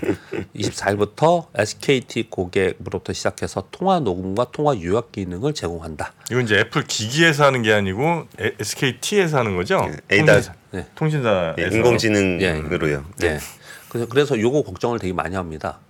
[0.57, 6.15] 24일부터 SKT 고객으로부터 시작해서 통화 녹음과 통화 요약 기능을 제공한다.
[6.31, 8.01] 이건 이제 애플 기기에서 하는 게 아니고
[8.41, 9.87] 에- SKT에서 하는 거죠?
[10.11, 10.40] 예, 에이닷.
[10.71, 10.87] 네.
[10.95, 11.55] 통신사에서.
[11.59, 13.05] 예, 인공지능으로요.
[13.19, 13.39] 네.
[13.91, 15.81] 그래서 그래서 요거 걱정을 되게 많이 합니다.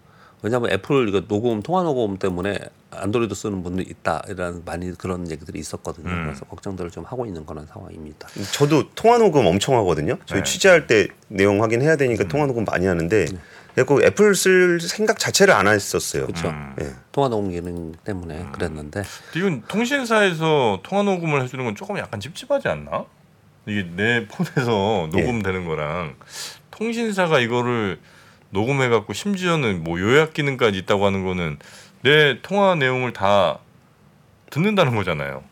[0.44, 2.58] 왜냐하면 애플 이거 녹음 통화 녹음 때문에
[2.90, 6.10] 안드로이드 쓰는 분들이 있다라는 많이 그런 얘기들이 있었거든요.
[6.10, 6.24] 음.
[6.26, 8.28] 그래서 걱정들을 좀 하고 있는 그런 상황입니다.
[8.52, 10.18] 저도 통화 녹음 엄청 하거든요.
[10.26, 10.44] 저희 네.
[10.44, 13.24] 취재할 때 내용 확인해야 되니까 통화 녹음 많이 하는데
[13.86, 16.26] 그 애플 쓸 생각 자체를 안 했었어요.
[16.26, 16.48] 그렇죠.
[16.48, 16.76] 음.
[16.82, 16.92] 예.
[17.10, 19.02] 통화 녹음 기능 때문에 그랬는데
[19.34, 23.06] 이건 통신사에서 통화 녹음을 해주는 건 조금 약간 찝찝하지 않나?
[23.64, 26.16] 이게 내 폰에서 녹음되는 거랑
[26.70, 27.98] 통신사가 이거를
[28.54, 31.58] 녹음해갖고 심지어는 뭐 요약 기능까지 있다고 하는 거는
[32.02, 33.58] 내 통화 내용을 다
[34.50, 35.42] 듣는다는 거잖아요.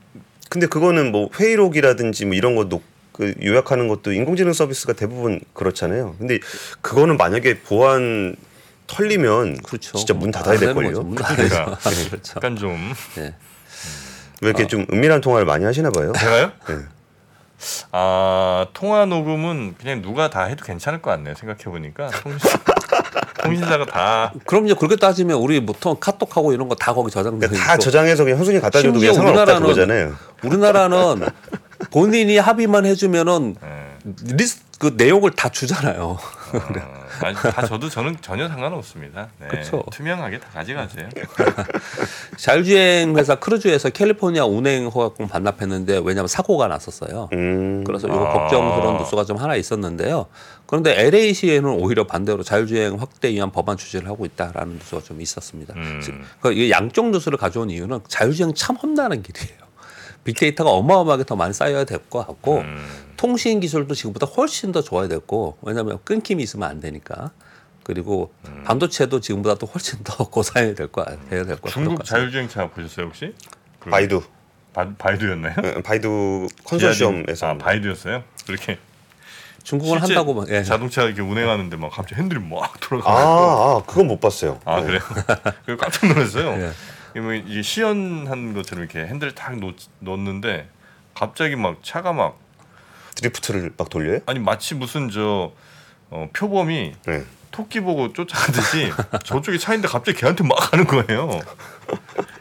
[0.49, 6.17] 근데 그거는 뭐 회의록이라든지 뭐 이런 것도 그 요약하는 것도 인공지능 서비스가 대부분 그렇잖아요.
[6.19, 6.39] 근데
[6.81, 8.37] 그거는 만약에 보안
[8.87, 9.99] 털리면 그렇죠.
[9.99, 11.05] 진짜 문 닫아야 될 걸요.
[11.05, 11.79] 그러니까.
[11.79, 12.35] 그렇죠.
[12.37, 13.35] 약간 좀 네.
[14.43, 16.13] 왜 이렇게 좀 은밀한 통화를 많이 하시나 봐요.
[16.19, 16.53] 제가요?
[16.69, 16.75] 네.
[17.93, 21.35] 아 통화 녹음은 그냥 누가 다 해도 괜찮을 것 같네요.
[21.35, 22.51] 생각해 보니까 통신,
[23.41, 27.57] 통신사가 다 그럼 이제 그렇게 따지면 우리 보통 카톡하고 이런 거 다 거기 저장돼 그러니까
[27.57, 30.17] 있고 다 저장해서 그냥 형수님 갖다 줘도 그냥 상관없다 우리나라는 그거잖아요.
[30.43, 31.27] 우리나라는
[31.93, 34.13] 본인이 합의만 해주면은 예.
[34.35, 36.19] 리스트 그 내용을 다 주잖아요.
[36.55, 39.29] 어, 아니, 다 저도 저는 전혀 상관없습니다.
[39.39, 39.49] 네.
[39.49, 39.85] 그쵸.
[39.91, 41.09] 투명하게 다 가져가세요.
[42.37, 47.29] 자율주행 회사 크루즈에서 캘리포니아 운행 허가권 반납했는데 왜냐하면 사고가 났었어요.
[47.33, 47.85] 음.
[47.85, 48.33] 그래서 이거 아.
[48.33, 50.27] 걱정스러운 뉴스가 좀 하나 있었는데요.
[50.67, 55.75] 그런데 LA시에는 오히려 반대로 자율주행 확대 위한 법안 추진을 하고 있다라는 뉴스가 좀 있었습니다.
[55.77, 56.01] 음.
[56.41, 59.63] 그 양쪽 뉴스를 가져온 이유는 자율주행 참 험난한 길이에요.
[60.25, 62.85] 빅데이터가 어마어마하게 더 많이 쌓여야 될 것 같고 음.
[63.17, 67.31] 통신 기술도 지금보다 훨씬 더 좋아야 됐고 왜냐하면 끊김이 있으면 안 되니까
[67.85, 68.63] 그리고 음.
[68.65, 73.35] 반도체도 지금보다 또 훨씬 더 고사해야 될거 해야 될것 중국 자율주행차 보셨어요 혹시?
[73.81, 74.23] 그 바이두
[74.73, 75.55] 바, 바이두였나요?
[75.65, 78.23] 예, 바이두 컨소시엄에서 아 바이두였어요?
[78.47, 78.79] 그렇게
[79.65, 80.63] 중국은 실제 한다고 막 예.
[80.65, 84.59] 자동차 이렇게 운행하는데 막 갑자기 핸들이 막 아, 돌아가고 아 그건 못 봤어요.
[84.65, 84.87] 아, 네.
[84.87, 85.01] 그래요?
[85.79, 86.49] 깜짝 놀랐어요.
[86.61, 86.73] 예.
[87.21, 90.69] 뭐 이게 시연한 것처럼 이렇게 핸들을 탁 놓, 놓는데
[91.15, 92.39] 갑자기 막 차가 막
[93.15, 94.21] 드리프트를 막 돌려요?
[94.27, 95.53] 아니 마치 무슨 저
[96.11, 97.25] 어, 표범이 네.
[97.51, 98.91] 토끼 보고 쫓아가듯이
[99.25, 101.41] 저쪽에 차인데 갑자기 걔한테 막 가는 거예요.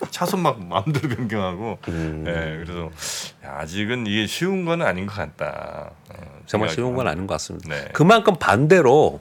[0.10, 1.78] 차선 막 마음대로 변경하고.
[1.90, 2.24] 음.
[2.28, 2.90] 예, 그래서
[3.46, 5.92] 야, 아직은 이게 쉬운 건 아닌 것 같다.
[6.10, 7.08] 어, 정말 쉬운 건.
[7.08, 7.70] 아닌 것 같습니다.
[7.70, 7.90] 네.
[7.94, 9.20] 그만큼 반대로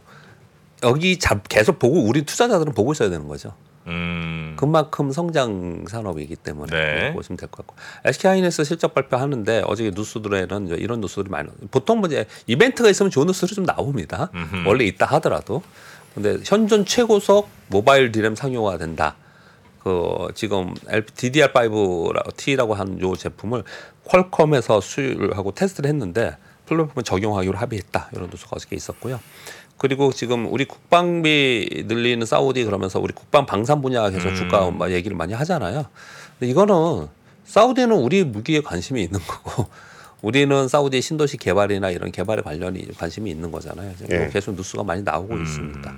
[0.84, 3.54] 여기 잡- 계속 보고 우리 투자자들은 보고 있어야 되는 거죠.
[3.86, 7.12] 음, 그만큼 성장 산업이기 때문에 네.
[7.12, 11.48] 보시면 될 것 같고 SK 하이닉스 실적 발표하는데 어제 뉴스들에는 이런 뉴스들이 많이.
[11.70, 14.30] 보통 뭐 이제 이벤트가 있으면 좋은 뉴스들이 좀 나옵니다.
[14.34, 14.68] 음흠.
[14.68, 15.62] 원래 있다 하더라도
[16.14, 19.16] 근데 현존 최고속 모바일 디램 상용화 된다.
[19.82, 23.64] 그 지금 DDR5T라고 하는 요 제품을
[24.04, 29.20] 퀄컴에서 수율하고 테스트를 했는데 플랫폼 적용하기로 합의했다 이런 뉴스가 어저께 있었고요.
[29.80, 34.34] 그리고 지금 우리 국방비 늘리는 사우디 그러면서 우리 국방 방산 분야가 계속 음.
[34.34, 35.86] 주가 막 얘기를 많이 하잖아요.
[36.38, 37.08] 근데 이거는
[37.46, 39.66] 사우디는 우리 무기에 관심이 있는 거고
[40.20, 43.90] 우리는 사우디 신도시 개발이나 이런 개발에 관련이 관심이 있는 거잖아요.
[44.10, 44.28] 예.
[44.30, 45.42] 계속 뉴스가 많이 나오고 음.
[45.44, 45.94] 있습니다.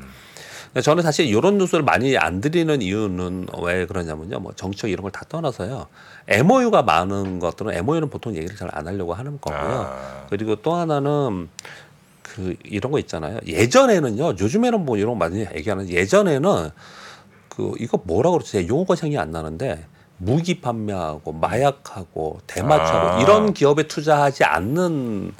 [0.81, 4.38] 저는 사실 이런 뉴스를 많이 안 드리는 이유는 왜 그러냐면요.
[4.38, 5.88] 뭐 정책 이런 걸 다 떠나서요.
[6.29, 9.59] MOU가 많은 것들은 MOU는 보통 얘기를 잘 안 하려고 하는 거고요.
[9.61, 11.49] 아, 그리고 또 하나는
[12.35, 13.38] 그 이런 거 있잖아요.
[13.47, 14.35] 예전에는요.
[14.40, 16.71] 요즘에는 뭐 이런 거 많이 얘기하는 예전에는
[17.51, 18.66] 그 이거 뭐라 그러지?
[18.68, 19.85] 용어가 생각이 안 나는데
[20.16, 23.21] 무기 판매하고 마약하고 대마초하고 아.
[23.21, 25.33] 이런 기업에 투자하지 않는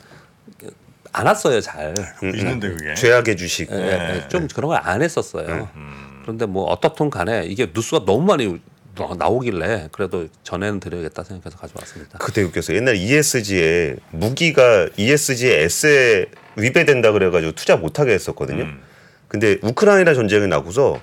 [1.12, 1.94] 않았어요 잘.
[2.22, 2.94] 있는데 그게.
[2.94, 3.70] 죄악의 주식.
[3.70, 4.22] 예, 네.
[4.24, 5.68] 예, 좀 그런 걸 안 했었어요.
[5.74, 8.59] 음, 그런데 뭐 어떻든 간에 이게 뉴스가 너무 많이
[8.94, 12.18] 나- 나오길래 그래도 전해는 드려야겠다 생각해서 가져왔습니다.
[12.18, 12.76] 그때 웃겼어요.
[12.76, 16.26] 옛날 ESG에 무기가 ESG의 S에
[16.57, 18.64] 위배된다 그래가지고 투자 못하게 했었거든요.
[18.64, 18.81] 음.
[19.28, 21.00] 근데 우크라이나 전쟁이 나고서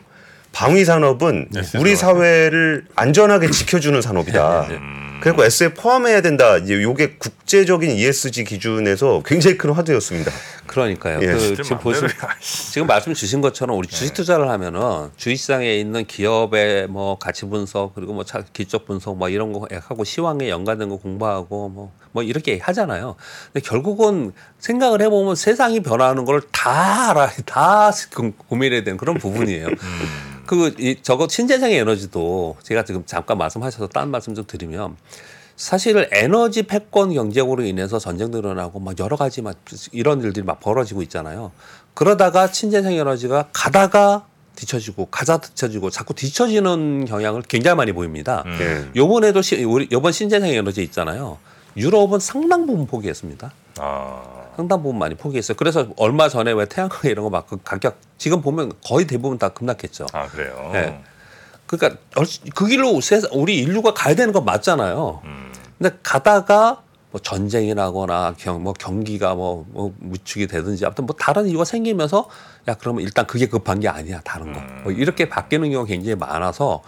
[0.52, 1.50] 방위 산업은
[1.80, 1.96] 우리.
[1.96, 4.68] 사회를 안전하게 지켜주는 산업이다.
[4.70, 5.20] 음.
[5.22, 6.58] 그리고 S에 포함해야 된다.
[6.58, 10.32] 이제 요게 국제적인 ESG 기준에서 굉장히 큰 화두였습니다.
[10.70, 11.20] 그러니까요.
[11.24, 11.26] 예.
[11.26, 11.80] 그 지금
[12.28, 12.72] 아이씨.
[12.74, 13.96] 지금 말씀 주신 것처럼 우리 네.
[13.96, 19.30] 주식 투자를 하면은 주식시장에 있는 기업의 뭐 가치 분석 그리고 뭐 차- 기적 분석 뭐
[19.30, 21.70] 이런 거 하고 시황에 연관된 거 공부하고
[22.14, 23.16] 뭐뭐 이렇게 하잖아요.
[23.52, 29.66] 근데 결국은 생각을 해보면 세상이 변화하는 걸 다 알아, 다 고- 고민해야 되는 그런 부분이에요.
[29.74, 30.44] 음.
[30.46, 34.96] 그 이, 저거 신재생 에너지도 제가 지금 잠깐 말씀하셔서 딴 말씀 좀 드리면
[35.64, 39.58] 사실 에너지 패권 경쟁으로 인해서 전쟁도 일어나고 막 여러 가지 막
[39.92, 41.52] 이런 일들이 막 벌어지고 있잖아요.
[41.94, 48.44] 그러다가 신재생 에너지가 가다가 뒤처지고 가다 뒤처지고 자꾸 뒤처지는 경향을 굉장히 많이 보입니다.
[48.46, 48.58] 음.
[48.62, 49.00] 예.
[49.00, 51.38] 요번에도 시, 우리 요번 신재생 에너지 있잖아요.
[51.76, 53.52] 유럽은 상당 부분 포기했습니다.
[53.80, 54.24] 아,
[54.56, 55.58] 상당 부분 많이 포기했어요.
[55.58, 59.50] 그래서 얼마 전에 왜 태양광 이런 거 막 그 가격 지금 보면 거의 대부분 다
[59.50, 60.06] 급락했죠.
[60.14, 60.70] 아 그래요.
[60.72, 61.02] 네.
[61.70, 63.00] 그러니까 얼- 그 길로
[63.32, 65.22] 우리 인류가 가야 되는 건 맞잖아요.
[65.24, 65.54] 음.
[65.78, 71.48] 근데 가다가 뭐 전쟁이 나거나 경, 뭐 경기가 뭐, 뭐 위축이 되든지 아무튼 뭐 다른
[71.48, 72.28] 이유가 생기면서
[72.68, 76.82] 야 그러면 일단 그게 급한 게 아니야 다른 거 뭐 이렇게 바뀌는 경우가 굉장히 많아서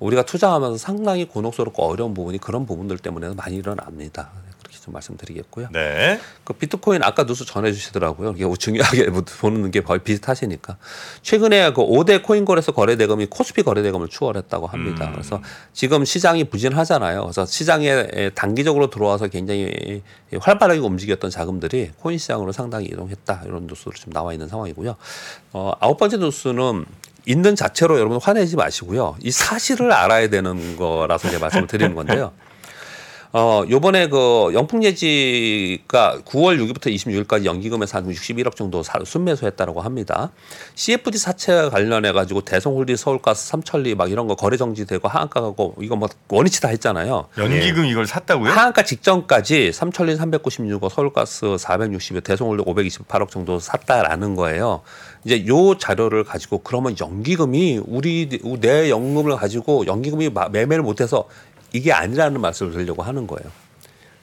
[0.00, 4.30] 우리가 투자하면서 상당히 곤혹스럽고 어려운 부분이 그런 부분들 때문에 많이 일어납니다.
[4.76, 5.68] 그렇게 좀 말씀드리겠고요.
[5.72, 6.20] 네.
[6.44, 8.34] 그 비트코인 아까 뉴스 전해주시더라고요.
[8.36, 9.10] 이게 중요하게
[9.40, 10.76] 보는 게 거의 비슷하시니까
[11.22, 15.06] 최근에 그 5대 코인 거래소 거래 대금이 코스피 거래 대금을 추월했다고 합니다.
[15.06, 15.12] 음.
[15.12, 17.22] 그래서 지금 시장이 부진하잖아요.
[17.22, 20.02] 그래서 시장에 단기적으로 들어와서 굉장히
[20.38, 24.96] 활발하게 움직였던 자금들이 코인 시장으로 상당히 이동했다 이런 뉴스로 지금 나와 있는 상황이고요.
[25.52, 26.84] 어, 아홉 번째 뉴스는
[27.28, 29.16] 있는 자체로 여러분 화내지 마시고요.
[29.20, 32.32] 이 사실을 알아야 되는 거라서 제가 말씀을 드리는 건데요.
[33.32, 40.30] 어, 요번에 그 영풍예지가 9월 6일부터 26일까지 연기금에서 한 61억 정도 사- 순매수했다라고 합니다.
[40.74, 45.96] CFD 사채 관련해 가지고 대성홀디 서울가스 삼천리 막 이런 거 거래 정지되고 하한가 가고 이거
[45.96, 47.28] 뭐 원위치 다 했잖아요.
[47.36, 48.50] 연기금 이걸 샀다고요?
[48.50, 54.82] 하한가 직전까지 삼천리 396억, 서울가스 460억, 대성홀디 528억 정도 샀다라는 거예요.
[55.24, 58.28] 이제 요 자료를 가지고 그러면 연기금이 우리
[58.60, 61.24] 내 연금을 가지고 연기금이 마- 매매를 못해서
[61.76, 63.50] 이게 아니라는 말씀을 드리려고 하는 거예요.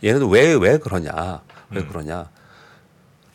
[0.03, 1.41] 얘네들 왜 왜 그러냐?
[1.69, 2.29] 왜 그러냐?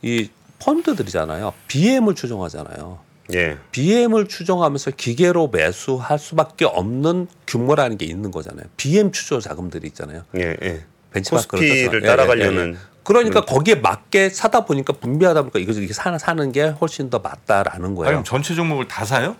[0.03, 0.29] 이
[0.59, 1.55] 펀드들이잖아요.
[1.69, 2.99] BM을 추정하잖아요.
[3.35, 3.59] 예.
[3.73, 8.67] BM을 추정하면서 기계로 매수할 수밖에 없는 규모라는 게 있는 거잖아요.
[8.77, 10.25] BM 추조 자금들이 있잖아요.
[10.37, 10.57] 예.
[10.63, 10.85] 예.
[11.13, 12.17] 벤치마크를 코스피를 떠서.
[12.17, 17.21] 따라가려는 그러니까 거기에 맞게 사다 보니까 분비하다 보니까 이거 이렇게 사는 사는 게 훨씬 더
[17.21, 18.11] 맞다라는 아니, 거예요.
[18.11, 19.37] 그럼 전체 종목을 다 사요?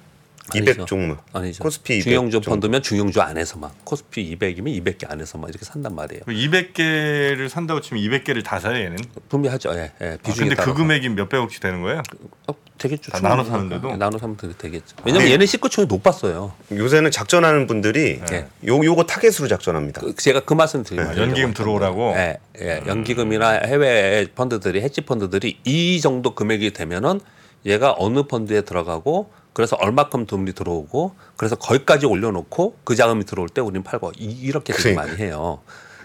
[0.55, 0.85] 200 아니죠.
[0.87, 1.19] 종목.
[1.33, 1.63] 아니죠.
[1.63, 2.51] 코스피 200 중형주 정도.
[2.51, 6.23] 펀드면 중형주 안에서만 코스피 200이면 200개 안에서만 이렇게 산단 말이에요.
[6.27, 8.97] 200개를 산다고 치면 200개를 다 사요, 얘는?
[9.29, 9.71] 분비하죠.
[9.75, 10.07] 예, 예.
[10.13, 10.73] 아, 비중에 근데 따라서.
[10.73, 12.03] 그 금액이 몇 백억씩 되는 거예요?
[12.47, 13.11] 어, 되겠죠.
[13.11, 13.21] 다.
[13.21, 13.91] 나눠 사는데도?
[13.93, 14.97] 예, 나눠 사면 되- 되겠죠.
[15.05, 16.53] 왜냐면 얘는 시가총이 높았어요.
[16.73, 18.47] 요새는 작전하는 분들이 네.
[18.67, 20.01] 요 요거 타겟으로 작전합니다.
[20.01, 22.15] 그- 제가 그 말씀 드리려고 아, 연기금 들어오라고?
[22.17, 22.83] 예, 예.
[22.87, 27.21] 연기금이나 해외 펀드들이 해지 펀드들이 이 정도 금액이 되면은
[27.67, 33.61] 얘가 어느 펀드에 들어가고 그래서 얼마큼 돈이 들어오고 그래서 거기까지 올려놓고 그 자금이 들어올 때
[33.61, 35.03] 우리는 팔고 이, 이렇게 되게 그러니까.
[35.03, 35.61] 많이 해요.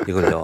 [0.07, 0.43] 이걸요.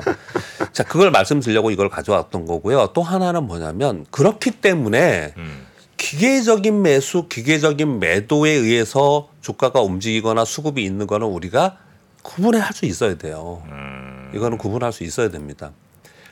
[0.74, 2.92] 자, 그걸 말씀드리려고 이걸 가져왔던 거고요.
[2.94, 5.66] 또 하나는 뭐냐면 그렇기 때문에 음.
[5.98, 11.78] 기계적인 매수, 기계적인 매도에 의해서 주가가 움직이거나 수급이 있는 거는 우리가
[12.22, 13.64] 구분해 할 수 있어야 돼요.
[13.66, 14.32] 음.
[14.36, 15.72] 이거는 구분할 수 있어야 됩니다.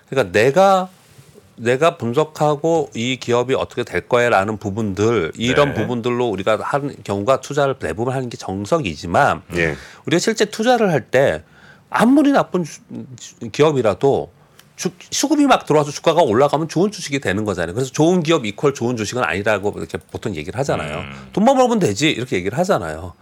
[0.09, 0.89] 그러니까 내가
[1.57, 5.81] 내가 분석하고 이 기업이 어떻게 될 거야라는 부분들 이런 네.
[5.81, 9.75] 부분들로 우리가 하는 경우가 투자를 대부분 하는 게 정석이지만 예.
[10.05, 11.43] 우리가 실제 투자를 할 때
[11.89, 12.81] 아무리 나쁜 주-
[13.51, 14.29] 기업이라도
[14.75, 17.73] 주, 수급이 막 들어와서 주가가 올라가면 좋은 주식이 되는 거잖아요.
[17.73, 20.97] 그래서 좋은 기업 이퀄 좋은 주식은 아니라고 이렇게 보통 얘기를 하잖아요.
[20.99, 21.27] 음.
[21.33, 23.13] 돈만 벌면 되지 이렇게 얘기를 하잖아요.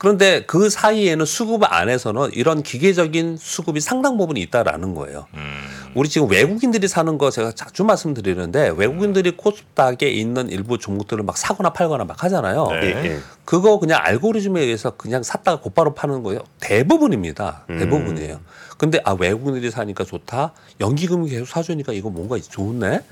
[0.00, 5.26] 그런데 그 사이에는 수급 안에서는 이런 기계적인 수급이 상당 부분이 있다라는 거예요.
[5.34, 5.60] 음.
[5.94, 11.74] 우리 지금 외국인들이 사는 거 제가 자주 말씀드리는데 외국인들이 코스닥에 있는 일부 종목들을 막 사거나
[11.74, 12.68] 팔거나 막 하잖아요.
[12.80, 12.86] 네.
[12.86, 13.04] 예.
[13.10, 13.18] 예.
[13.44, 16.44] 그거 그냥 알고리즘에 의해서 그냥 샀다가 곧바로 파는 거예요.
[16.60, 17.66] 대부분입니다.
[17.68, 18.40] 대부분이에요.
[18.78, 20.54] 근데 아 외국인들이 사니까 좋다.
[20.80, 23.02] 연기금이 계속 사주니까 이거 뭔가 좋네.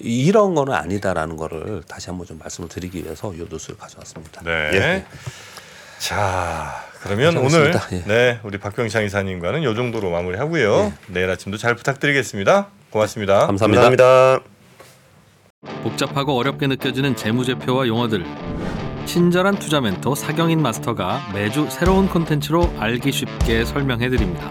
[0.00, 4.42] 이런 거는 아니다라는 거를 다시 한번 좀 말씀을 드리기 위해서 이 뉴스를 가져왔습니다.
[4.42, 4.50] 네.
[4.74, 5.06] 예.
[5.98, 7.86] 자, 그러면 괜찮습니다.
[7.90, 8.04] 오늘 예.
[8.06, 10.92] 네 우리 박병창 이사님과는 요 정도로 마무리하고요.
[11.08, 12.68] 내일 아침도 잘 부탁드리겠습니다.
[12.90, 13.46] 고맙습니다.
[13.46, 13.82] 감사합니다.
[13.82, 14.40] 감사합니다.
[15.82, 18.24] 복잡하고 어렵게 느껴지는 재무제표와 용어들
[19.06, 24.50] 친절한 투자 멘토 사경인 마스터가 매주 새로운 콘텐츠로 알기 쉽게 설명해 드립니다.